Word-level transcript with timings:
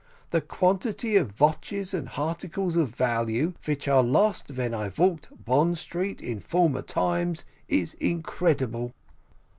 The 0.31 0.41
quantity 0.41 1.15
of 1.15 1.35
vatches 1.35 1.93
and 1.93 2.07
harticles 2.07 2.75
of 2.75 2.89
value 2.89 3.53
vich 3.61 3.85
were 3.85 4.01
lost 4.01 4.47
ven 4.47 4.73
I 4.73 4.89
valked 4.89 5.27
Bond 5.45 5.77
Street 5.77 6.23
in 6.23 6.39
former 6.39 6.81
times 6.81 7.45
is 7.69 7.93
incredible." 7.99 8.95